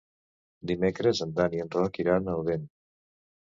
[0.71, 2.67] Dimecres en Dan i en Roc iran a Odèn.